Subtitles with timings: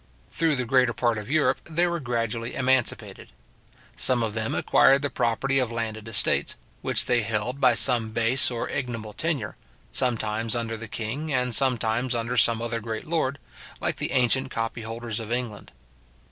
[0.31, 3.31] Through the greater part of Europe, they were gradually emancipated.
[3.95, 8.49] Some of them acquired the property of landed estates, which they held by some base
[8.49, 9.57] or ignoble tenure,
[9.91, 13.37] sometimes under the king, and sometimes under some other great lord,
[13.79, 15.71] like the ancient copy holders of England.